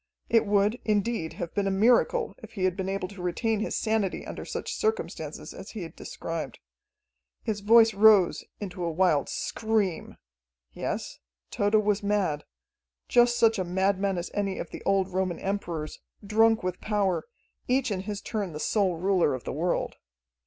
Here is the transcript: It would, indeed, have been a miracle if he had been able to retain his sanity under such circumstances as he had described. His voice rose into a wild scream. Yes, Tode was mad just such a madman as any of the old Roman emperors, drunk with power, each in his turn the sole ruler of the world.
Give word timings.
It 0.29 0.47
would, 0.47 0.79
indeed, 0.83 1.33
have 1.33 1.53
been 1.53 1.67
a 1.67 1.69
miracle 1.69 2.33
if 2.39 2.53
he 2.53 2.63
had 2.63 2.75
been 2.75 2.89
able 2.89 3.07
to 3.09 3.21
retain 3.21 3.59
his 3.59 3.77
sanity 3.77 4.25
under 4.25 4.45
such 4.45 4.73
circumstances 4.73 5.53
as 5.53 5.69
he 5.69 5.83
had 5.83 5.95
described. 5.95 6.57
His 7.43 7.59
voice 7.59 7.93
rose 7.93 8.43
into 8.59 8.83
a 8.83 8.89
wild 8.89 9.29
scream. 9.29 10.17
Yes, 10.73 11.19
Tode 11.51 11.75
was 11.75 12.01
mad 12.01 12.45
just 13.09 13.37
such 13.37 13.59
a 13.59 13.63
madman 13.63 14.17
as 14.17 14.31
any 14.33 14.57
of 14.57 14.71
the 14.71 14.81
old 14.87 15.07
Roman 15.09 15.37
emperors, 15.37 15.99
drunk 16.25 16.63
with 16.63 16.81
power, 16.81 17.25
each 17.67 17.91
in 17.91 17.99
his 17.99 18.21
turn 18.21 18.53
the 18.53 18.59
sole 18.59 18.95
ruler 18.95 19.35
of 19.35 19.43
the 19.43 19.53
world. 19.53 19.97